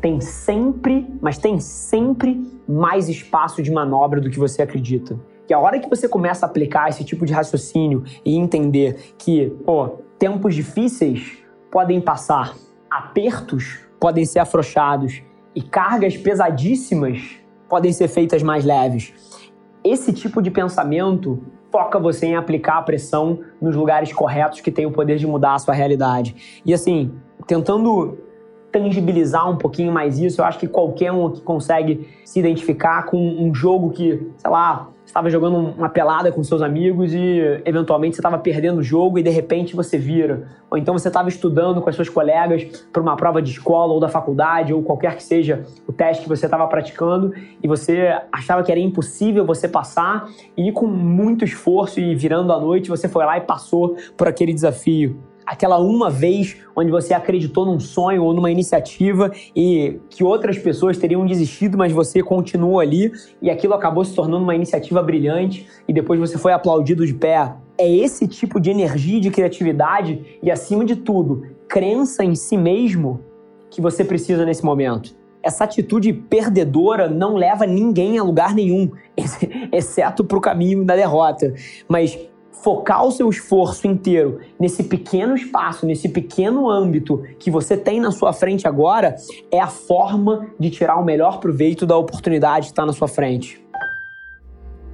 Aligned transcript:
tem 0.00 0.20
sempre, 0.20 1.06
mas 1.20 1.38
tem 1.38 1.60
sempre 1.60 2.60
mais 2.66 3.08
espaço 3.08 3.62
de 3.62 3.70
manobra 3.70 4.20
do 4.20 4.30
que 4.30 4.38
você 4.38 4.62
acredita. 4.62 5.18
Que 5.46 5.52
a 5.52 5.58
hora 5.58 5.78
que 5.78 5.88
você 5.88 6.08
começa 6.08 6.46
a 6.46 6.48
aplicar 6.48 6.88
esse 6.88 7.04
tipo 7.04 7.26
de 7.26 7.32
raciocínio 7.32 8.04
e 8.24 8.36
entender 8.36 9.14
que, 9.18 9.50
pô, 9.64 9.98
tempos 10.18 10.54
difíceis 10.54 11.38
podem 11.70 12.00
passar, 12.00 12.54
apertos 12.90 13.80
podem 13.98 14.24
ser 14.24 14.38
afrouxados 14.38 15.22
e 15.54 15.62
cargas 15.62 16.16
pesadíssimas 16.16 17.38
podem 17.68 17.92
ser 17.92 18.08
feitas 18.08 18.42
mais 18.42 18.64
leves. 18.64 19.12
Esse 19.84 20.12
tipo 20.12 20.40
de 20.40 20.50
pensamento 20.50 21.42
foca 21.70 21.98
você 21.98 22.26
em 22.26 22.36
aplicar 22.36 22.78
a 22.78 22.82
pressão 22.82 23.40
nos 23.60 23.76
lugares 23.76 24.12
corretos 24.12 24.60
que 24.60 24.70
têm 24.70 24.86
o 24.86 24.90
poder 24.90 25.16
de 25.16 25.26
mudar 25.26 25.54
a 25.54 25.58
sua 25.58 25.74
realidade. 25.74 26.62
E 26.64 26.74
assim, 26.74 27.12
tentando 27.46 28.18
tangibilizar 28.70 29.48
um 29.50 29.56
pouquinho 29.56 29.92
mais 29.92 30.18
isso. 30.18 30.40
Eu 30.40 30.44
acho 30.44 30.58
que 30.58 30.66
qualquer 30.66 31.12
um 31.12 31.30
que 31.30 31.40
consegue 31.40 32.08
se 32.24 32.38
identificar 32.38 33.04
com 33.06 33.18
um 33.18 33.54
jogo 33.54 33.90
que, 33.90 34.30
sei 34.36 34.50
lá, 34.50 34.88
estava 35.04 35.28
jogando 35.28 35.56
uma 35.56 35.88
pelada 35.88 36.30
com 36.30 36.42
seus 36.42 36.62
amigos 36.62 37.12
e 37.12 37.60
eventualmente 37.64 38.14
você 38.14 38.20
estava 38.20 38.38
perdendo 38.38 38.78
o 38.78 38.82
jogo 38.82 39.18
e 39.18 39.22
de 39.22 39.30
repente 39.30 39.74
você 39.74 39.98
vira. 39.98 40.48
Ou 40.70 40.78
então 40.78 40.96
você 40.96 41.08
estava 41.08 41.28
estudando 41.28 41.80
com 41.80 41.90
as 41.90 41.96
suas 41.96 42.08
colegas 42.08 42.62
para 42.92 43.02
uma 43.02 43.16
prova 43.16 43.42
de 43.42 43.50
escola 43.50 43.92
ou 43.92 43.98
da 43.98 44.08
faculdade 44.08 44.72
ou 44.72 44.82
qualquer 44.82 45.16
que 45.16 45.22
seja 45.22 45.64
o 45.86 45.92
teste 45.92 46.22
que 46.22 46.28
você 46.28 46.46
estava 46.46 46.66
praticando 46.68 47.34
e 47.60 47.66
você 47.66 48.16
achava 48.30 48.62
que 48.62 48.70
era 48.70 48.80
impossível 48.80 49.44
você 49.44 49.68
passar 49.68 50.28
e 50.56 50.70
com 50.70 50.86
muito 50.86 51.44
esforço 51.44 51.98
e 51.98 52.14
virando 52.14 52.52
a 52.52 52.60
noite 52.60 52.88
você 52.88 53.08
foi 53.08 53.24
lá 53.24 53.36
e 53.36 53.40
passou 53.40 53.96
por 54.16 54.28
aquele 54.28 54.54
desafio 54.54 55.18
aquela 55.50 55.78
uma 55.80 56.08
vez 56.08 56.56
onde 56.76 56.92
você 56.92 57.12
acreditou 57.12 57.66
num 57.66 57.80
sonho 57.80 58.22
ou 58.22 58.32
numa 58.32 58.52
iniciativa 58.52 59.32
e 59.54 59.98
que 60.08 60.22
outras 60.22 60.56
pessoas 60.56 60.96
teriam 60.96 61.26
desistido, 61.26 61.76
mas 61.76 61.92
você 61.92 62.22
continuou 62.22 62.78
ali 62.78 63.10
e 63.42 63.50
aquilo 63.50 63.74
acabou 63.74 64.04
se 64.04 64.14
tornando 64.14 64.44
uma 64.44 64.54
iniciativa 64.54 65.02
brilhante 65.02 65.66
e 65.88 65.92
depois 65.92 66.20
você 66.20 66.38
foi 66.38 66.52
aplaudido 66.52 67.04
de 67.04 67.14
pé. 67.14 67.52
É 67.76 67.90
esse 67.90 68.28
tipo 68.28 68.60
de 68.60 68.70
energia 68.70 69.20
de 69.20 69.28
criatividade 69.28 70.38
e, 70.40 70.52
acima 70.52 70.84
de 70.84 70.94
tudo, 70.94 71.42
crença 71.66 72.22
em 72.22 72.36
si 72.36 72.56
mesmo 72.56 73.20
que 73.70 73.80
você 73.80 74.04
precisa 74.04 74.46
nesse 74.46 74.64
momento. 74.64 75.18
Essa 75.42 75.64
atitude 75.64 76.12
perdedora 76.12 77.08
não 77.08 77.34
leva 77.34 77.66
ninguém 77.66 78.18
a 78.18 78.22
lugar 78.22 78.54
nenhum, 78.54 78.88
exceto 79.72 80.22
para 80.22 80.38
o 80.38 80.40
caminho 80.40 80.84
da 80.84 80.94
derrota. 80.94 81.52
Mas 81.88 82.16
focar 82.62 83.04
o 83.04 83.10
seu 83.10 83.28
esforço 83.28 83.86
inteiro 83.86 84.40
nesse 84.58 84.84
pequeno 84.84 85.34
espaço, 85.34 85.86
nesse 85.86 86.08
pequeno 86.08 86.68
âmbito 86.68 87.22
que 87.38 87.50
você 87.50 87.76
tem 87.76 88.00
na 88.00 88.10
sua 88.10 88.32
frente 88.32 88.66
agora, 88.68 89.16
é 89.50 89.60
a 89.60 89.66
forma 89.66 90.46
de 90.58 90.70
tirar 90.70 90.96
o 90.96 91.04
melhor 91.04 91.40
proveito 91.40 91.86
da 91.86 91.96
oportunidade 91.96 92.66
que 92.66 92.72
está 92.72 92.84
na 92.84 92.92
sua 92.92 93.08
frente. 93.08 93.64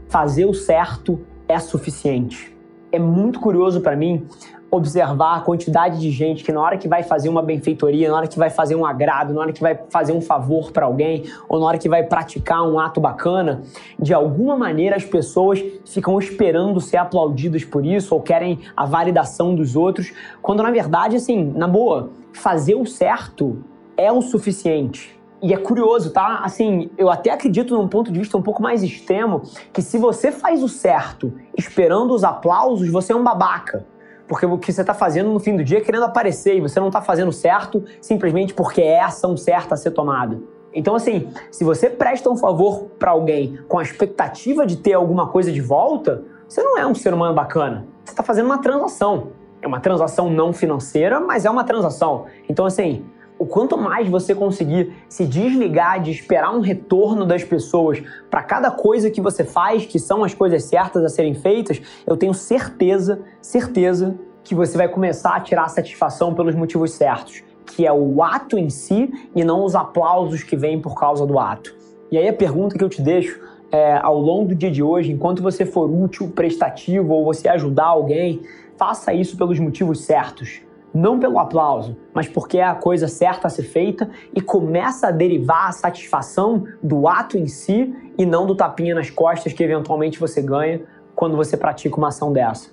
Fazer 0.09 0.45
o 0.45 0.55
certo 0.55 1.21
é 1.49 1.59
suficiente. 1.59 2.57
É 2.93 2.99
muito 2.99 3.41
curioso 3.41 3.81
para 3.81 3.97
mim 3.97 4.27
observar 4.71 5.37
a 5.37 5.41
quantidade 5.41 6.01
de 6.01 6.11
gente 6.11 6.43
que 6.43 6.53
na 6.53 6.61
hora 6.61 6.77
que 6.77 6.89
vai 6.89 7.03
fazer 7.03 7.29
uma 7.29 7.43
benfeitoria, 7.43 8.11
na 8.11 8.17
hora 8.17 8.27
que 8.27 8.39
vai 8.39 8.51
fazer 8.51 8.75
um 8.75 8.85
agrado, 8.85 9.33
na 9.33 9.41
hora 9.41 9.53
que 9.53 9.61
vai 9.61 9.79
fazer 9.89 10.13
um 10.13 10.21
favor 10.21 10.73
para 10.73 10.87
alguém, 10.87 11.25
ou 11.49 11.61
na 11.61 11.67
hora 11.67 11.79
que 11.79 11.89
vai 11.89 12.03
praticar 12.03 12.63
um 12.63 12.79
ato 12.79 13.01
bacana, 13.01 13.63
de 13.99 14.13
alguma 14.13 14.57
maneira 14.57 14.97
as 14.97 15.05
pessoas 15.05 15.63
ficam 15.85 16.19
esperando 16.19 16.81
ser 16.81 16.97
aplaudidas 16.97 17.65
por 17.65 17.85
isso 17.87 18.15
ou 18.15 18.21
querem 18.21 18.59
a 18.77 18.85
validação 18.85 19.55
dos 19.55 19.77
outros, 19.77 20.13
quando 20.43 20.63
na 20.63 20.71
verdade, 20.71 21.17
assim, 21.17 21.53
na 21.55 21.69
boa, 21.69 22.11
fazer 22.33 22.75
o 22.75 22.85
certo 22.85 23.63
é 23.97 24.11
o 24.13 24.21
suficiente. 24.21 25.17
E 25.43 25.53
é 25.53 25.57
curioso, 25.57 26.11
tá? 26.11 26.41
Assim, 26.43 26.91
eu 26.97 27.11
até 27.11 27.31
acredito 27.31 27.77
num 27.77 27.87
ponto 27.87 28.11
de 28.11 28.19
vista 28.19 28.37
um 28.37 28.43
pouco 28.43 28.63
mais 28.63 28.83
extremo 28.83 29.43
que 29.73 29.83
se 29.83 29.99
você 29.99 30.33
faz 30.33 30.63
o 30.63 30.69
certo 30.69 31.33
esperando 31.57 32.15
os 32.15 32.25
aplausos, 32.25 32.91
você 32.91 33.13
é 33.13 33.17
um 33.17 33.23
babaca. 33.23 33.85
Porque 34.29 34.45
o 34.45 34.59
que 34.59 34.73
você 34.73 34.81
está 34.81 34.95
fazendo 34.95 35.31
no 35.33 35.39
fim 35.39 35.57
do 35.57 35.63
dia 35.63 35.79
é 35.79 35.81
querendo 35.81 36.05
aparecer 36.05 36.57
e 36.57 36.61
você 36.61 36.81
não 36.81 36.89
está 36.89 37.01
fazendo 37.01 37.33
certo 37.33 37.85
simplesmente 38.01 38.53
porque 38.55 38.81
é 38.81 39.01
a 39.01 39.07
ação 39.07 39.37
certa 39.37 39.75
a 39.75 39.77
ser 39.77 39.93
tomada. 39.93 40.39
Então, 40.75 40.95
assim, 40.95 41.29
se 41.51 41.65
você 41.65 41.89
presta 41.89 42.29
um 42.29 42.37
favor 42.37 42.85
para 42.99 43.13
alguém 43.13 43.59
com 43.67 43.79
a 43.79 43.83
expectativa 43.83 44.67
de 44.67 44.77
ter 44.77 44.93
alguma 44.93 45.29
coisa 45.29 45.51
de 45.51 45.61
volta, 45.61 46.23
você 46.47 46.63
não 46.63 46.77
é 46.77 46.87
um 46.87 46.95
ser 46.95 47.15
humano 47.15 47.35
bacana. 47.35 47.87
Você 48.05 48.13
está 48.13 48.23
fazendo 48.23 48.47
uma 48.47 48.59
transação. 48.59 49.29
É 49.63 49.67
uma 49.67 49.81
transação 49.81 50.29
não 50.29 50.53
financeira, 50.53 51.19
mas 51.19 51.47
é 51.47 51.51
uma 51.51 51.65
transação. 51.65 52.27
Então, 52.49 52.67
assim, 52.67 53.07
o 53.39 53.45
quanto 53.45 53.77
mais 53.77 54.09
você 54.09 54.35
conseguir 54.35 54.93
se 55.09 55.27
desligar 55.27 56.01
de 56.03 56.11
esperar 56.11 56.55
um 56.55 56.61
retorno 56.61 57.25
das 57.25 57.45
pessoas 57.45 58.03
para 58.31 58.43
cada 58.43 58.71
coisa 58.71 59.11
que 59.11 59.21
você 59.21 59.45
faz, 59.45 59.85
que 59.85 59.99
são 59.99 60.25
as 60.25 60.33
coisas 60.33 60.65
certas 60.65 61.05
a 61.05 61.09
serem 61.09 61.35
feitas, 61.35 61.81
eu 62.07 62.17
tenho 62.17 62.33
certeza, 62.33 63.21
certeza 63.41 64.19
que 64.43 64.55
você 64.55 64.79
vai 64.79 64.89
começar 64.89 65.35
a 65.35 65.41
tirar 65.41 65.69
satisfação 65.69 66.35
pelos 66.35 66.55
motivos 66.55 66.93
certos, 66.93 67.43
que 67.67 67.87
é 67.87 67.93
o 67.93 68.23
ato 68.23 68.57
em 68.57 68.71
si 68.71 69.13
e 69.35 69.45
não 69.45 69.65
os 69.65 69.75
aplausos 69.75 70.43
que 70.43 70.57
vêm 70.57 70.81
por 70.81 70.95
causa 70.99 71.27
do 71.27 71.39
ato. 71.39 71.75
E 72.11 72.17
aí 72.17 72.29
a 72.29 72.33
pergunta 72.33 72.79
que 72.79 72.85
eu 72.85 72.89
te 72.89 73.03
deixo 73.03 73.41
é, 73.71 73.99
ao 74.01 74.19
longo 74.19 74.49
do 74.49 74.55
dia 74.55 74.71
de 74.71 74.83
hoje, 74.83 75.11
enquanto 75.13 75.43
você 75.43 75.67
for 75.67 75.91
útil, 75.91 76.29
prestativo 76.29 77.13
ou 77.13 77.25
você 77.25 77.49
ajudar 77.49 77.87
alguém, 77.87 78.41
faça 78.77 79.13
isso 79.13 79.37
pelos 79.37 79.59
motivos 79.59 80.05
certos 80.05 80.66
não 80.97 81.21
pelo 81.21 81.39
aplauso, 81.39 81.97
mas 82.15 82.27
porque 82.27 82.59
é 82.59 82.65
a 82.65 82.75
coisa 82.75 83.07
certa 83.07 83.47
a 83.47 83.51
ser 83.51 83.65
feita 83.65 84.09
e 84.35 84.41
começa 84.41 85.09
a 85.09 85.11
derivar 85.11 85.69
a 85.69 85.73
satisfação 85.73 86.65
do 86.83 87.07
ato 87.07 87.37
em 87.37 87.47
si 87.47 87.95
e 88.17 88.25
não 88.25 88.47
do 88.47 88.55
tapinha 88.55 88.95
nas 88.95 89.11
costas 89.11 89.53
que 89.53 89.63
eventualmente 89.63 90.19
você 90.19 90.41
ganha 90.41 90.81
quando 91.15 91.37
você 91.37 91.57
pratica 91.57 91.97
uma 91.97 92.09
ação 92.09 92.33
dessa. 92.33 92.71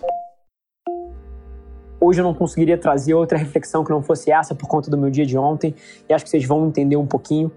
Hoje 1.99 2.19
eu 2.19 2.23
não 2.25 2.33
conseguiria 2.33 2.77
trazer 2.77 3.13
outra 3.13 3.37
reflexão 3.37 3.83
que 3.83 3.89
não 3.89 4.01
fosse 4.01 4.29
essa 4.29 4.53
por 4.53 4.67
conta 4.67 4.91
do 4.91 4.97
meu 4.97 5.09
dia 5.09 5.25
de 5.25 5.37
ontem, 5.37 5.73
e 6.07 6.13
acho 6.13 6.25
que 6.25 6.29
vocês 6.29 6.45
vão 6.45 6.67
entender 6.67 6.97
um 6.97 7.05
pouquinho. 7.05 7.49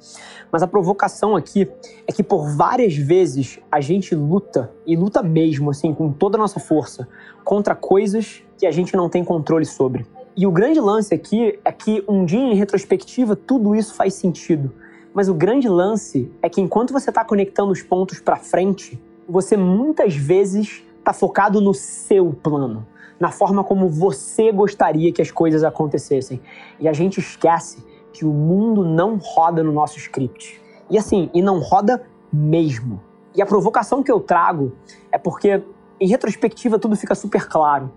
Mas 0.52 0.62
a 0.62 0.68
provocação 0.68 1.34
aqui 1.34 1.68
é 2.06 2.12
que 2.12 2.22
por 2.22 2.48
várias 2.56 2.96
vezes 2.96 3.58
a 3.70 3.80
gente 3.80 4.14
luta, 4.14 4.70
e 4.86 4.94
luta 4.94 5.20
mesmo, 5.20 5.70
assim, 5.70 5.92
com 5.92 6.12
toda 6.12 6.36
a 6.36 6.40
nossa 6.40 6.60
força, 6.60 7.08
contra 7.44 7.74
coisas 7.74 8.42
que 8.56 8.66
a 8.66 8.70
gente 8.70 8.96
não 8.96 9.08
tem 9.08 9.24
controle 9.24 9.64
sobre. 9.64 10.06
E 10.38 10.46
o 10.46 10.52
grande 10.52 10.78
lance 10.78 11.14
aqui 11.14 11.58
é 11.64 11.72
que 11.72 12.04
um 12.06 12.22
dia 12.22 12.38
em 12.38 12.54
retrospectiva 12.54 13.34
tudo 13.34 13.74
isso 13.74 13.94
faz 13.94 14.12
sentido. 14.12 14.70
Mas 15.14 15.30
o 15.30 15.34
grande 15.34 15.66
lance 15.66 16.30
é 16.42 16.48
que 16.50 16.60
enquanto 16.60 16.92
você 16.92 17.08
está 17.08 17.24
conectando 17.24 17.72
os 17.72 17.80
pontos 17.80 18.20
para 18.20 18.36
frente, 18.36 19.02
você 19.26 19.56
muitas 19.56 20.14
vezes 20.14 20.84
está 20.98 21.14
focado 21.14 21.58
no 21.58 21.72
seu 21.72 22.34
plano, 22.34 22.86
na 23.18 23.30
forma 23.30 23.64
como 23.64 23.88
você 23.88 24.52
gostaria 24.52 25.10
que 25.10 25.22
as 25.22 25.30
coisas 25.30 25.64
acontecessem. 25.64 26.38
E 26.78 26.86
a 26.86 26.92
gente 26.92 27.18
esquece 27.18 27.82
que 28.12 28.26
o 28.26 28.30
mundo 28.30 28.84
não 28.84 29.16
roda 29.16 29.62
no 29.62 29.72
nosso 29.72 29.96
script. 29.96 30.60
E 30.90 30.98
assim, 30.98 31.30
e 31.32 31.40
não 31.40 31.60
roda 31.60 32.02
mesmo. 32.30 33.00
E 33.34 33.40
a 33.40 33.46
provocação 33.46 34.02
que 34.02 34.12
eu 34.12 34.20
trago 34.20 34.74
é 35.10 35.16
porque, 35.16 35.62
em 35.98 36.06
retrospectiva, 36.06 36.78
tudo 36.78 36.94
fica 36.94 37.14
super 37.14 37.48
claro 37.48 37.90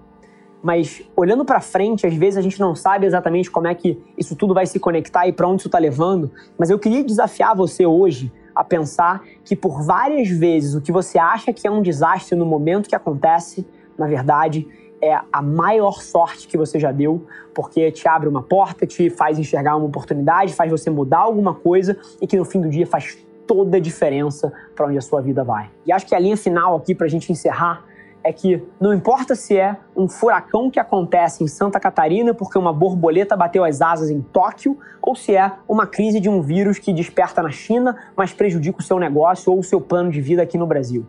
mas 0.61 1.01
olhando 1.15 1.45
para 1.45 1.61
frente, 1.61 2.05
às 2.05 2.13
vezes 2.13 2.37
a 2.37 2.41
gente 2.41 2.59
não 2.59 2.75
sabe 2.75 3.05
exatamente 3.05 3.49
como 3.49 3.67
é 3.67 3.75
que 3.75 4.01
isso 4.17 4.35
tudo 4.35 4.53
vai 4.53 4.65
se 4.65 4.79
conectar 4.79 5.27
e 5.27 5.31
para 5.31 5.47
onde 5.47 5.61
isso 5.61 5.67
está 5.67 5.79
levando. 5.79 6.31
Mas 6.57 6.69
eu 6.69 6.77
queria 6.77 7.03
desafiar 7.03 7.55
você 7.55 7.85
hoje 7.85 8.31
a 8.53 8.63
pensar 8.63 9.23
que 9.43 9.55
por 9.55 9.83
várias 9.83 10.27
vezes 10.27 10.75
o 10.75 10.81
que 10.81 10.91
você 10.91 11.17
acha 11.17 11.53
que 11.53 11.65
é 11.65 11.71
um 11.71 11.81
desastre 11.81 12.37
no 12.37 12.45
momento 12.45 12.89
que 12.89 12.95
acontece, 12.95 13.65
na 13.97 14.05
verdade, 14.05 14.67
é 15.01 15.17
a 15.31 15.41
maior 15.41 16.01
sorte 16.01 16.45
que 16.45 16.57
você 16.57 16.77
já 16.77 16.91
deu, 16.91 17.25
porque 17.55 17.89
te 17.89 18.05
abre 18.05 18.27
uma 18.27 18.43
porta, 18.43 18.85
te 18.85 19.09
faz 19.09 19.39
enxergar 19.39 19.77
uma 19.77 19.85
oportunidade, 19.85 20.53
faz 20.53 20.69
você 20.69 20.89
mudar 20.89 21.19
alguma 21.19 21.55
coisa 21.55 21.97
e 22.21 22.27
que 22.27 22.35
no 22.35 22.43
fim 22.43 22.59
do 22.59 22.69
dia 22.69 22.85
faz 22.85 23.17
toda 23.47 23.77
a 23.77 23.79
diferença 23.79 24.51
para 24.75 24.87
onde 24.87 24.97
a 24.97 25.01
sua 25.01 25.21
vida 25.21 25.43
vai. 25.43 25.71
E 25.85 25.91
acho 25.91 26.05
que 26.05 26.13
a 26.13 26.19
linha 26.19 26.35
final 26.35 26.75
aqui 26.75 26.93
para 26.93 27.07
a 27.07 27.09
gente 27.09 27.31
encerrar 27.31 27.85
é 28.23 28.33
que 28.33 28.63
não 28.79 28.93
importa 28.93 29.35
se 29.35 29.57
é 29.57 29.77
um 29.95 30.07
furacão 30.07 30.69
que 30.69 30.79
acontece 30.79 31.43
em 31.43 31.47
Santa 31.47 31.79
Catarina 31.79 32.33
porque 32.33 32.57
uma 32.57 32.73
borboleta 32.73 33.35
bateu 33.35 33.63
as 33.63 33.81
asas 33.81 34.09
em 34.09 34.21
Tóquio, 34.21 34.77
ou 35.01 35.15
se 35.15 35.35
é 35.35 35.51
uma 35.67 35.87
crise 35.87 36.19
de 36.19 36.29
um 36.29 36.41
vírus 36.41 36.77
que 36.77 36.93
desperta 36.93 37.41
na 37.41 37.51
China, 37.51 37.95
mas 38.15 38.33
prejudica 38.33 38.79
o 38.79 38.83
seu 38.83 38.99
negócio 38.99 39.51
ou 39.51 39.59
o 39.59 39.63
seu 39.63 39.79
plano 39.79 40.11
de 40.11 40.21
vida 40.21 40.41
aqui 40.41 40.57
no 40.57 40.67
Brasil. 40.67 41.05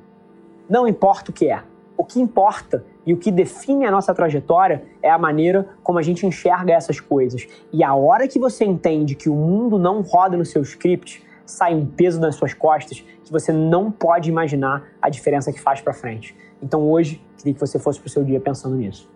Não 0.69 0.87
importa 0.87 1.31
o 1.31 1.35
que 1.35 1.51
é. 1.51 1.63
O 1.97 2.05
que 2.05 2.21
importa 2.21 2.85
e 3.05 3.13
o 3.13 3.17
que 3.17 3.31
define 3.31 3.85
a 3.85 3.91
nossa 3.91 4.15
trajetória 4.15 4.85
é 5.03 5.11
a 5.11 5.19
maneira 5.19 5.69
como 5.83 5.99
a 5.99 6.03
gente 6.03 6.25
enxerga 6.25 6.73
essas 6.73 6.99
coisas. 6.99 7.47
E 7.73 7.85
a 7.85 7.95
hora 7.95 8.27
que 8.27 8.39
você 8.39 8.65
entende 8.65 9.15
que 9.15 9.29
o 9.29 9.35
mundo 9.35 9.79
não 9.79 10.01
roda 10.01 10.37
no 10.37 10.45
seu 10.47 10.63
script, 10.63 11.23
sai 11.51 11.75
um 11.75 11.85
peso 11.87 12.21
nas 12.21 12.37
suas 12.37 12.55
costas 12.55 13.01
que 13.01 13.33
você 13.33 13.53
não 13.53 13.91
pode 13.91 14.29
imaginar 14.29 14.85
a 15.01 15.09
diferença 15.09 15.53
que 15.53 15.61
faz 15.61 15.81
para 15.81 15.93
frente. 15.93 16.37
Então 16.63 16.89
hoje, 16.89 17.23
queria 17.37 17.55
que 17.55 17.61
você 17.61 17.79
fosse 17.79 17.99
para 17.99 18.07
o 18.07 18.11
seu 18.11 18.25
dia 18.25 18.41
pensando 18.41 18.77
nisso. 18.77 19.11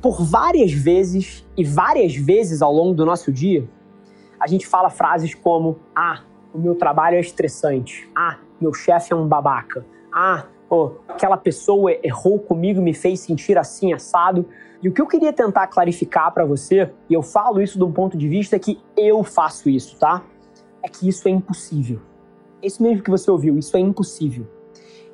Por 0.00 0.22
várias 0.22 0.72
vezes 0.72 1.46
e 1.56 1.64
várias 1.64 2.14
vezes 2.14 2.62
ao 2.62 2.72
longo 2.72 2.94
do 2.94 3.04
nosso 3.04 3.30
dia, 3.30 3.68
a 4.38 4.46
gente 4.46 4.66
fala 4.66 4.88
frases 4.88 5.34
como: 5.34 5.78
Ah, 5.94 6.22
o 6.54 6.58
meu 6.58 6.74
trabalho 6.74 7.16
é 7.16 7.20
estressante. 7.20 8.10
Ah, 8.16 8.38
meu 8.60 8.72
chefe 8.72 9.12
é 9.12 9.16
um 9.16 9.28
babaca. 9.28 9.84
Ah, 10.12 10.46
oh, 10.68 10.92
aquela 11.08 11.36
pessoa 11.36 11.92
errou 12.02 12.38
comigo 12.38 12.80
e 12.80 12.82
me 12.82 12.94
fez 12.94 13.20
sentir 13.20 13.58
assim, 13.58 13.92
assado. 13.92 14.46
E 14.82 14.88
o 14.88 14.92
que 14.92 15.00
eu 15.02 15.06
queria 15.06 15.32
tentar 15.32 15.66
clarificar 15.66 16.32
para 16.32 16.44
você, 16.44 16.90
e 17.08 17.12
eu 17.12 17.22
falo 17.22 17.60
isso 17.60 17.76
de 17.76 17.84
um 17.84 17.92
ponto 17.92 18.16
de 18.16 18.26
vista 18.26 18.58
que 18.58 18.80
eu 18.96 19.22
faço 19.22 19.68
isso, 19.68 19.98
tá? 19.98 20.22
É 20.82 20.88
que 20.88 21.08
isso 21.08 21.28
é 21.28 21.30
impossível. 21.30 22.00
Isso 22.62 22.82
mesmo 22.82 23.02
que 23.02 23.10
você 23.10 23.30
ouviu, 23.30 23.58
isso 23.58 23.76
é 23.76 23.80
impossível. 23.80 24.46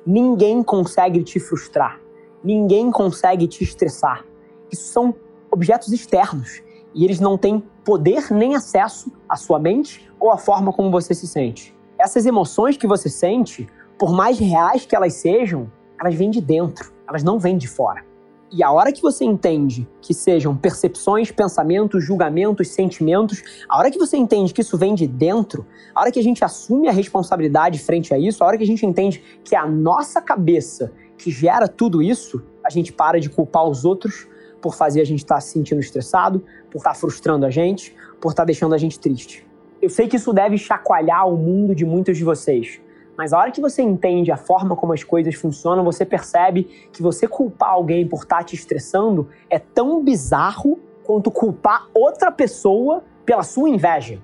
Ninguém 0.05 0.63
consegue 0.63 1.23
te 1.23 1.39
frustrar. 1.39 1.99
Ninguém 2.43 2.91
consegue 2.91 3.47
te 3.47 3.63
estressar. 3.63 4.25
Isso 4.71 4.91
são 4.91 5.13
objetos 5.51 5.91
externos 5.91 6.61
e 6.93 7.03
eles 7.03 7.19
não 7.19 7.37
têm 7.37 7.63
poder 7.83 8.31
nem 8.31 8.55
acesso 8.55 9.11
à 9.27 9.35
sua 9.35 9.59
mente 9.59 10.09
ou 10.19 10.31
à 10.31 10.37
forma 10.37 10.71
como 10.73 10.91
você 10.91 11.13
se 11.13 11.27
sente. 11.27 11.75
Essas 11.97 12.25
emoções 12.25 12.77
que 12.77 12.87
você 12.87 13.09
sente, 13.09 13.67
por 13.97 14.11
mais 14.11 14.39
reais 14.39 14.85
que 14.85 14.95
elas 14.95 15.13
sejam, 15.13 15.71
elas 15.99 16.15
vêm 16.15 16.29
de 16.29 16.41
dentro, 16.41 16.93
elas 17.07 17.23
não 17.23 17.39
vêm 17.39 17.57
de 17.57 17.67
fora. 17.67 18.05
E 18.49 18.63
a 18.63 18.71
hora 18.71 18.93
que 18.93 19.01
você 19.01 19.25
entende 19.25 19.85
que 20.01 20.13
sejam 20.13 20.55
percepções, 20.55 21.31
pensamentos, 21.31 22.03
julgamentos, 22.03 22.69
sentimentos, 22.69 23.43
a 23.67 23.77
hora 23.77 23.91
que 23.91 23.97
você 23.97 24.15
entende 24.15 24.53
que 24.53 24.61
isso 24.61 24.77
vem 24.77 24.95
de 24.95 25.05
dentro, 25.05 25.65
a 25.93 25.99
hora 25.99 26.11
que 26.11 26.19
a 26.19 26.23
gente 26.23 26.45
assume 26.45 26.87
a 26.87 26.91
responsabilidade 26.91 27.77
frente 27.79 28.13
a 28.13 28.17
isso, 28.17 28.41
a 28.41 28.47
hora 28.47 28.57
que 28.57 28.63
a 28.63 28.67
gente 28.67 28.85
entende 28.85 29.21
que 29.43 29.53
é 29.53 29.59
a 29.59 29.67
nossa 29.67 30.21
cabeça 30.21 30.93
que 31.17 31.29
gera 31.29 31.67
tudo 31.67 32.01
isso, 32.01 32.41
a 32.63 32.69
gente 32.69 32.93
para 32.93 33.19
de 33.19 33.29
culpar 33.29 33.65
os 33.65 33.83
outros 33.83 34.27
por 34.61 34.73
fazer 34.73 35.01
a 35.01 35.05
gente 35.05 35.19
estar 35.19 35.35
tá 35.35 35.41
se 35.41 35.51
sentindo 35.51 35.81
estressado, 35.81 36.41
por 36.71 36.77
estar 36.77 36.93
tá 36.93 36.95
frustrando 36.95 37.45
a 37.45 37.49
gente, 37.49 37.93
por 38.21 38.29
estar 38.29 38.43
tá 38.43 38.45
deixando 38.45 38.73
a 38.73 38.77
gente 38.77 38.97
triste. 38.97 39.45
Eu 39.81 39.89
sei 39.89 40.07
que 40.07 40.15
isso 40.15 40.31
deve 40.31 40.57
chacoalhar 40.57 41.27
o 41.27 41.35
mundo 41.35 41.75
de 41.75 41.85
muitos 41.85 42.17
de 42.17 42.23
vocês. 42.23 42.79
Mas 43.17 43.33
a 43.33 43.39
hora 43.39 43.51
que 43.51 43.59
você 43.59 43.81
entende 43.81 44.31
a 44.31 44.37
forma 44.37 44.75
como 44.75 44.93
as 44.93 45.03
coisas 45.03 45.33
funcionam, 45.33 45.83
você 45.83 46.05
percebe 46.05 46.89
que 46.93 47.01
você 47.01 47.27
culpar 47.27 47.71
alguém 47.71 48.07
por 48.07 48.21
estar 48.21 48.37
tá 48.37 48.43
te 48.43 48.55
estressando 48.55 49.27
é 49.49 49.57
tão 49.57 50.03
bizarro 50.03 50.79
quanto 51.03 51.31
culpar 51.31 51.87
outra 51.95 52.31
pessoa 52.31 53.03
pela 53.25 53.41
sua 53.41 53.69
inveja. 53.69 54.21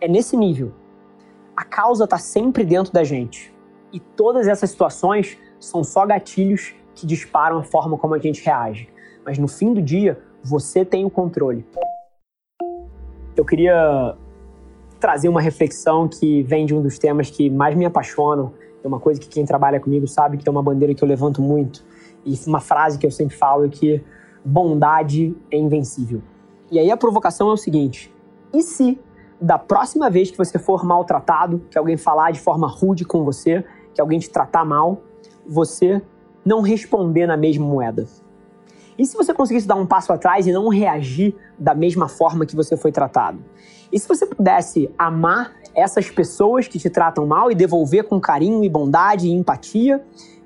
É 0.00 0.08
nesse 0.08 0.34
nível. 0.34 0.72
A 1.54 1.62
causa 1.62 2.04
está 2.04 2.16
sempre 2.16 2.64
dentro 2.64 2.92
da 2.92 3.04
gente. 3.04 3.54
E 3.92 4.00
todas 4.00 4.48
essas 4.48 4.70
situações 4.70 5.38
são 5.60 5.84
só 5.84 6.06
gatilhos 6.06 6.74
que 6.94 7.06
disparam 7.06 7.58
a 7.58 7.62
forma 7.62 7.98
como 7.98 8.14
a 8.14 8.18
gente 8.18 8.42
reage. 8.42 8.88
Mas 9.24 9.38
no 9.38 9.48
fim 9.48 9.74
do 9.74 9.82
dia, 9.82 10.22
você 10.42 10.84
tem 10.84 11.04
o 11.04 11.10
controle. 11.10 11.66
Eu 13.36 13.44
queria 13.44 14.16
trazer 15.06 15.28
uma 15.28 15.40
reflexão 15.40 16.08
que 16.08 16.42
vem 16.42 16.66
de 16.66 16.74
um 16.74 16.82
dos 16.82 16.98
temas 16.98 17.30
que 17.30 17.48
mais 17.48 17.76
me 17.76 17.84
apaixonam. 17.84 18.52
É 18.82 18.88
uma 18.88 18.98
coisa 18.98 19.20
que 19.20 19.28
quem 19.28 19.44
trabalha 19.44 19.78
comigo 19.78 20.04
sabe 20.08 20.36
que 20.36 20.48
é 20.48 20.50
uma 20.50 20.64
bandeira 20.64 20.92
que 20.96 21.04
eu 21.04 21.06
levanto 21.06 21.40
muito. 21.40 21.84
E 22.24 22.36
uma 22.44 22.58
frase 22.58 22.98
que 22.98 23.06
eu 23.06 23.10
sempre 23.12 23.36
falo 23.36 23.66
é 23.66 23.68
que 23.68 24.02
bondade 24.44 25.32
é 25.48 25.56
invencível. 25.56 26.20
E 26.72 26.80
aí 26.80 26.90
a 26.90 26.96
provocação 26.96 27.48
é 27.50 27.52
o 27.52 27.56
seguinte: 27.56 28.12
e 28.52 28.62
se 28.62 28.98
da 29.40 29.56
próxima 29.56 30.10
vez 30.10 30.28
que 30.32 30.36
você 30.36 30.58
for 30.58 30.84
maltratado, 30.84 31.62
que 31.70 31.78
alguém 31.78 31.96
falar 31.96 32.32
de 32.32 32.40
forma 32.40 32.66
rude 32.66 33.04
com 33.04 33.22
você, 33.22 33.64
que 33.94 34.00
alguém 34.00 34.18
te 34.18 34.28
tratar 34.28 34.64
mal, 34.64 35.02
você 35.46 36.02
não 36.44 36.62
responder 36.62 37.28
na 37.28 37.36
mesma 37.36 37.64
moeda? 37.64 38.08
E 38.98 39.06
se 39.06 39.16
você 39.16 39.32
conseguisse 39.32 39.68
dar 39.68 39.76
um 39.76 39.86
passo 39.86 40.12
atrás 40.12 40.48
e 40.48 40.52
não 40.52 40.66
reagir 40.66 41.36
da 41.56 41.76
mesma 41.76 42.08
forma 42.08 42.44
que 42.44 42.56
você 42.56 42.76
foi 42.76 42.90
tratado? 42.90 43.38
E 43.92 43.98
se 43.98 44.08
você 44.08 44.26
pudesse 44.26 44.90
amar 44.98 45.54
essas 45.74 46.10
pessoas 46.10 46.66
que 46.66 46.78
te 46.78 46.88
tratam 46.88 47.26
mal 47.26 47.50
e 47.50 47.54
devolver 47.54 48.04
com 48.04 48.20
carinho 48.20 48.64
e 48.64 48.68
bondade 48.68 49.28
e 49.28 49.32
empatia, 49.32 50.02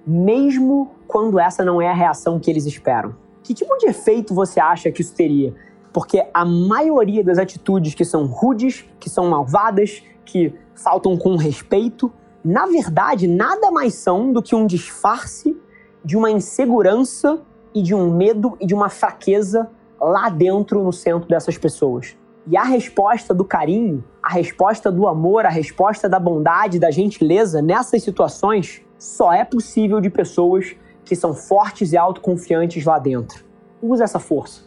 mesmo 0.07 0.91
quando 1.07 1.39
essa 1.39 1.65
não 1.65 1.81
é 1.81 1.89
a 1.89 1.95
reação 1.95 2.39
que 2.39 2.51
eles 2.51 2.67
esperam? 2.67 3.15
Que 3.43 3.55
tipo 3.55 3.77
de 3.79 3.87
efeito 3.87 4.35
você 4.35 4.61
acha 4.61 4.91
que 4.91 5.01
isso 5.01 5.15
teria? 5.15 5.55
Porque 5.93 6.25
a 6.33 6.45
maioria 6.45 7.25
das 7.25 7.39
atitudes 7.39 7.95
que 7.95 8.05
são 8.05 8.27
rudes, 8.27 8.85
que 8.99 9.11
são 9.11 9.29
malvadas, 9.29 10.03
que 10.25 10.55
faltam 10.75 11.17
com 11.17 11.37
respeito, 11.37 12.13
na 12.45 12.67
verdade, 12.67 13.27
nada 13.27 13.71
mais 13.71 13.95
são 13.95 14.33
do 14.33 14.43
que 14.43 14.55
um 14.55 14.67
disfarce 14.67 15.57
de 16.05 16.17
uma 16.17 16.31
insegurança 16.31 17.43
e 17.75 17.83
de 17.83 17.95
um 17.95 18.15
medo 18.15 18.57
e 18.61 18.67
de 18.67 18.75
uma 18.75 18.89
fraqueza 18.89 19.71
lá 20.01 20.29
dentro 20.29 20.83
no 20.83 20.93
centro 20.93 21.29
dessas 21.29 21.59
pessoas. 21.59 22.17
E 22.47 22.57
a 22.57 22.65
resposta 22.65 23.35
do 23.35 23.45
carinho, 23.45 24.03
a 24.23 24.31
resposta 24.31 24.91
do 24.91 25.07
amor, 25.07 25.45
a 25.45 25.51
resposta 25.51 26.09
da 26.09 26.19
bondade, 26.19 26.79
da 26.79 26.91
gentileza 26.91 27.61
nessas 27.61 28.03
situações 28.03 28.83
só 28.99 29.33
é 29.33 29.45
possível 29.45 30.01
de 30.01 30.11
pessoas 30.11 30.75
que 31.05 31.15
são 31.15 31.35
fortes 31.35 31.93
e 31.93 31.97
autoconfiantes 31.97 32.85
lá 32.85 32.99
dentro. 32.99 33.45
Usa 33.83 34.05
essa 34.05 34.19
força. 34.19 34.63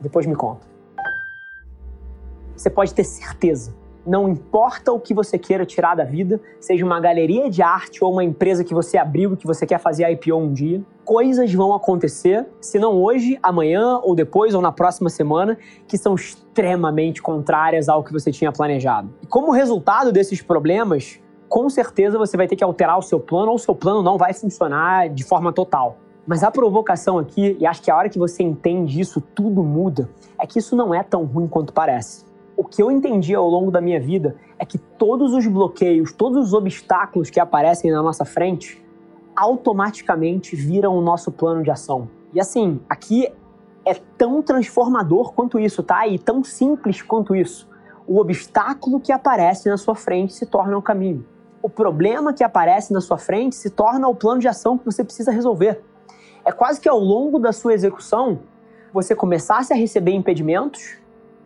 Depois 0.00 0.26
me 0.26 0.34
conta. 0.34 0.66
Você 2.56 2.70
pode 2.70 2.94
ter 2.94 3.04
certeza 3.04 3.74
não 4.06 4.28
importa 4.28 4.92
o 4.92 5.00
que 5.00 5.12
você 5.12 5.36
queira 5.36 5.66
tirar 5.66 5.96
da 5.96 6.04
vida, 6.04 6.40
seja 6.60 6.84
uma 6.84 7.00
galeria 7.00 7.50
de 7.50 7.60
arte 7.60 8.04
ou 8.04 8.12
uma 8.12 8.22
empresa 8.22 8.62
que 8.62 8.72
você 8.72 8.96
abriu 8.96 9.34
e 9.34 9.36
que 9.36 9.46
você 9.46 9.66
quer 9.66 9.78
fazer 9.78 10.08
IPO 10.10 10.36
um 10.36 10.52
dia, 10.52 10.80
coisas 11.04 11.52
vão 11.52 11.74
acontecer, 11.74 12.46
se 12.60 12.78
não 12.78 13.02
hoje, 13.02 13.38
amanhã 13.42 13.98
ou 13.98 14.14
depois 14.14 14.54
ou 14.54 14.62
na 14.62 14.70
próxima 14.70 15.10
semana, 15.10 15.58
que 15.88 15.98
são 15.98 16.14
extremamente 16.14 17.20
contrárias 17.20 17.88
ao 17.88 18.04
que 18.04 18.12
você 18.12 18.30
tinha 18.30 18.52
planejado. 18.52 19.12
E 19.22 19.26
como 19.26 19.50
resultado 19.50 20.12
desses 20.12 20.40
problemas, 20.40 21.20
com 21.48 21.68
certeza 21.68 22.16
você 22.16 22.36
vai 22.36 22.46
ter 22.46 22.56
que 22.56 22.64
alterar 22.64 22.98
o 22.98 23.02
seu 23.02 23.18
plano 23.18 23.48
ou 23.48 23.56
o 23.56 23.58
seu 23.58 23.74
plano 23.74 24.02
não 24.02 24.16
vai 24.16 24.32
funcionar 24.32 25.08
de 25.08 25.24
forma 25.24 25.52
total. 25.52 25.98
Mas 26.26 26.42
a 26.42 26.50
provocação 26.50 27.18
aqui, 27.18 27.56
e 27.60 27.64
acho 27.64 27.80
que 27.82 27.90
a 27.90 27.96
hora 27.96 28.08
que 28.08 28.18
você 28.18 28.42
entende 28.42 29.00
isso, 29.00 29.20
tudo 29.20 29.62
muda, 29.62 30.10
é 30.40 30.44
que 30.44 30.58
isso 30.58 30.74
não 30.74 30.92
é 30.92 31.02
tão 31.04 31.24
ruim 31.24 31.46
quanto 31.46 31.72
parece 31.72 32.25
o 32.56 32.64
que 32.64 32.82
eu 32.82 32.90
entendi 32.90 33.34
ao 33.34 33.48
longo 33.48 33.70
da 33.70 33.80
minha 33.80 34.00
vida 34.00 34.36
é 34.58 34.64
que 34.64 34.78
todos 34.78 35.34
os 35.34 35.46
bloqueios, 35.46 36.12
todos 36.12 36.48
os 36.48 36.54
obstáculos 36.54 37.28
que 37.28 37.38
aparecem 37.38 37.90
na 37.90 38.02
nossa 38.02 38.24
frente, 38.24 38.82
automaticamente 39.36 40.56
viram 40.56 40.96
o 40.96 41.02
nosso 41.02 41.30
plano 41.30 41.62
de 41.62 41.70
ação. 41.70 42.08
E 42.32 42.40
assim, 42.40 42.80
aqui 42.88 43.30
é 43.84 43.94
tão 44.16 44.42
transformador 44.42 45.34
quanto 45.34 45.60
isso, 45.60 45.82
tá? 45.82 46.08
E 46.08 46.18
tão 46.18 46.42
simples 46.42 47.02
quanto 47.02 47.36
isso. 47.36 47.68
O 48.06 48.18
obstáculo 48.18 49.00
que 49.00 49.12
aparece 49.12 49.68
na 49.68 49.76
sua 49.76 49.94
frente 49.94 50.32
se 50.32 50.46
torna 50.46 50.76
o 50.76 50.78
um 50.78 50.82
caminho. 50.82 51.26
O 51.60 51.68
problema 51.68 52.32
que 52.32 52.42
aparece 52.42 52.92
na 52.92 53.00
sua 53.00 53.18
frente 53.18 53.54
se 53.54 53.68
torna 53.68 54.08
o 54.08 54.14
plano 54.14 54.40
de 54.40 54.48
ação 54.48 54.78
que 54.78 54.84
você 54.84 55.04
precisa 55.04 55.30
resolver. 55.30 55.82
É 56.44 56.52
quase 56.52 56.80
que 56.80 56.88
ao 56.88 56.98
longo 56.98 57.38
da 57.38 57.52
sua 57.52 57.74
execução, 57.74 58.40
você 58.92 59.14
começasse 59.14 59.72
a 59.72 59.76
receber 59.76 60.12
impedimentos 60.12 60.96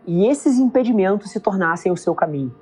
e 0.07 0.27
esses 0.27 0.59
impedimentos 0.59 1.31
se 1.31 1.41
tornassem 1.41 1.93
o 1.93 1.97
seu 1.97 2.15
caminho. 2.15 2.55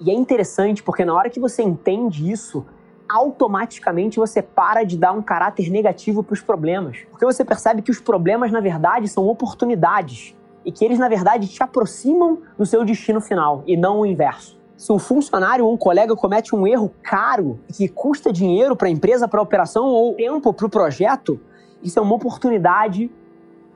E 0.00 0.10
é 0.10 0.14
interessante 0.14 0.82
porque 0.82 1.04
na 1.04 1.14
hora 1.14 1.30
que 1.30 1.40
você 1.40 1.62
entende 1.62 2.30
isso, 2.30 2.64
automaticamente 3.08 4.18
você 4.18 4.42
para 4.42 4.84
de 4.84 4.96
dar 4.96 5.12
um 5.12 5.22
caráter 5.22 5.70
negativo 5.70 6.22
para 6.22 6.34
os 6.34 6.42
problemas. 6.42 6.98
Porque 7.10 7.24
você 7.24 7.44
percebe 7.44 7.82
que 7.82 7.90
os 7.90 8.00
problemas, 8.00 8.52
na 8.52 8.60
verdade, 8.60 9.08
são 9.08 9.26
oportunidades 9.26 10.36
e 10.64 10.70
que 10.70 10.84
eles, 10.84 10.98
na 10.98 11.08
verdade, 11.08 11.48
te 11.48 11.62
aproximam 11.62 12.38
do 12.56 12.66
seu 12.66 12.84
destino 12.84 13.20
final 13.20 13.62
e 13.66 13.76
não 13.76 14.00
o 14.00 14.06
inverso. 14.06 14.58
Se 14.76 14.92
um 14.92 14.98
funcionário 14.98 15.64
ou 15.64 15.72
um 15.72 15.76
colega 15.76 16.14
comete 16.14 16.54
um 16.54 16.66
erro 16.66 16.92
caro 17.02 17.58
que 17.74 17.88
custa 17.88 18.32
dinheiro 18.32 18.76
para 18.76 18.86
a 18.86 18.90
empresa, 18.90 19.26
para 19.26 19.40
a 19.40 19.42
operação 19.42 19.86
ou 19.86 20.14
tempo 20.14 20.52
para 20.52 20.66
o 20.66 20.70
projeto, 20.70 21.40
isso 21.82 21.98
é 21.98 22.02
uma 22.02 22.14
oportunidade 22.14 23.10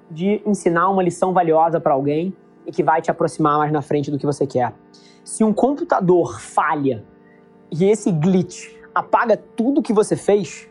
de 0.08 0.42
ensinar 0.46 0.88
uma 0.90 1.02
lição 1.02 1.32
valiosa 1.32 1.80
para 1.80 1.94
alguém 1.94 2.36
e 2.66 2.72
que 2.72 2.82
vai 2.82 3.00
te 3.02 3.10
aproximar 3.10 3.58
mais 3.58 3.72
na 3.72 3.82
frente 3.82 4.10
do 4.10 4.18
que 4.18 4.26
você 4.26 4.46
quer. 4.46 4.72
Se 5.24 5.44
um 5.44 5.52
computador 5.52 6.40
falha 6.40 7.04
e 7.70 7.84
esse 7.84 8.10
glitch 8.10 8.74
apaga 8.94 9.36
tudo 9.36 9.82
que 9.82 9.92
você 9.92 10.16
fez, 10.16 10.68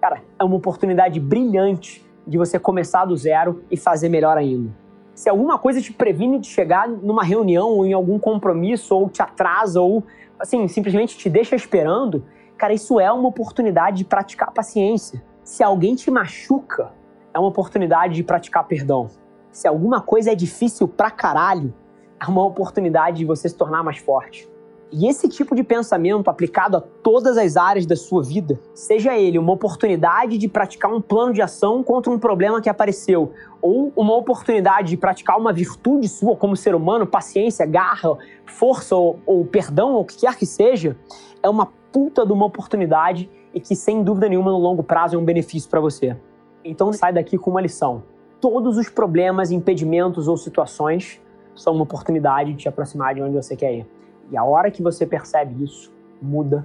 cara, 0.00 0.22
é 0.38 0.44
uma 0.44 0.56
oportunidade 0.56 1.18
brilhante 1.18 2.06
de 2.26 2.38
você 2.38 2.58
começar 2.58 3.04
do 3.04 3.16
zero 3.16 3.64
e 3.70 3.76
fazer 3.76 4.08
melhor 4.08 4.36
ainda 4.36 4.80
se 5.20 5.28
alguma 5.28 5.58
coisa 5.58 5.82
te 5.82 5.92
previne 5.92 6.38
de 6.38 6.46
chegar 6.46 6.88
numa 6.88 7.22
reunião 7.22 7.68
ou 7.68 7.84
em 7.84 7.92
algum 7.92 8.18
compromisso, 8.18 8.94
ou 8.94 9.06
te 9.06 9.20
atrasa, 9.20 9.78
ou 9.78 10.02
assim, 10.38 10.66
simplesmente 10.66 11.14
te 11.18 11.28
deixa 11.28 11.54
esperando, 11.54 12.24
cara, 12.56 12.72
isso 12.72 12.98
é 12.98 13.12
uma 13.12 13.28
oportunidade 13.28 13.98
de 13.98 14.04
praticar 14.04 14.50
paciência. 14.50 15.22
Se 15.44 15.62
alguém 15.62 15.94
te 15.94 16.10
machuca, 16.10 16.90
é 17.34 17.38
uma 17.38 17.48
oportunidade 17.48 18.14
de 18.14 18.24
praticar 18.24 18.66
perdão. 18.66 19.10
Se 19.52 19.66
alguma 19.66 20.00
coisa 20.00 20.32
é 20.32 20.34
difícil 20.34 20.86
pra 20.86 21.10
caralho, 21.10 21.74
é 22.20 22.26
uma 22.26 22.44
oportunidade 22.44 23.18
de 23.18 23.24
você 23.24 23.48
se 23.48 23.56
tornar 23.56 23.82
mais 23.82 23.98
forte. 23.98 24.48
E 24.92 25.06
esse 25.06 25.28
tipo 25.28 25.54
de 25.54 25.62
pensamento 25.62 26.28
aplicado 26.28 26.76
a 26.76 26.80
todas 26.80 27.38
as 27.38 27.56
áreas 27.56 27.86
da 27.86 27.94
sua 27.94 28.24
vida, 28.24 28.58
seja 28.74 29.16
ele 29.16 29.38
uma 29.38 29.52
oportunidade 29.52 30.36
de 30.36 30.48
praticar 30.48 30.92
um 30.92 31.00
plano 31.00 31.32
de 31.32 31.40
ação 31.40 31.82
contra 31.82 32.10
um 32.10 32.18
problema 32.18 32.60
que 32.60 32.68
apareceu, 32.68 33.32
ou 33.62 33.92
uma 33.94 34.16
oportunidade 34.16 34.88
de 34.88 34.96
praticar 34.96 35.38
uma 35.38 35.52
virtude 35.52 36.08
sua 36.08 36.34
como 36.36 36.56
ser 36.56 36.74
humano, 36.74 37.06
paciência, 37.06 37.64
garra, 37.64 38.16
força 38.46 38.96
ou, 38.96 39.20
ou 39.24 39.44
perdão, 39.44 39.94
ou 39.94 40.00
o 40.00 40.04
que 40.04 40.18
quer 40.18 40.36
que 40.36 40.46
seja, 40.46 40.96
é 41.40 41.48
uma 41.48 41.66
puta 41.92 42.26
de 42.26 42.32
uma 42.32 42.46
oportunidade 42.46 43.30
e 43.54 43.60
que 43.60 43.76
sem 43.76 44.02
dúvida 44.02 44.28
nenhuma 44.28 44.50
no 44.50 44.58
longo 44.58 44.82
prazo 44.82 45.14
é 45.14 45.18
um 45.18 45.24
benefício 45.24 45.70
para 45.70 45.80
você. 45.80 46.16
Então 46.64 46.92
sai 46.92 47.12
daqui 47.12 47.38
com 47.38 47.50
uma 47.50 47.60
lição. 47.60 48.02
Todos 48.40 48.78
os 48.78 48.88
problemas, 48.88 49.50
impedimentos 49.50 50.26
ou 50.26 50.36
situações 50.36 51.20
são 51.54 51.74
uma 51.74 51.82
oportunidade 51.82 52.52
de 52.52 52.58
te 52.58 52.68
aproximar 52.68 53.14
de 53.14 53.22
onde 53.22 53.34
você 53.34 53.54
quer 53.54 53.74
ir. 53.74 53.86
E 54.30 54.36
a 54.36 54.44
hora 54.44 54.70
que 54.70 54.82
você 54.82 55.06
percebe 55.06 55.62
isso, 55.62 55.92
muda 56.22 56.64